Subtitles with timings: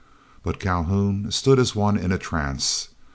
[0.41, 2.87] But Calhoun stood as one in a trance.